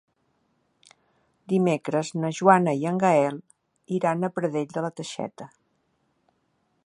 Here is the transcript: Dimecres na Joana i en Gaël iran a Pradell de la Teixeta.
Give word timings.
Dimecres 1.53 2.09
na 2.23 2.31
Joana 2.39 2.73
i 2.79 2.89
en 2.93 2.97
Gaël 3.05 3.39
iran 3.99 4.29
a 4.29 4.33
Pradell 4.39 4.75
de 4.79 4.85
la 4.87 4.93
Teixeta. 5.01 5.51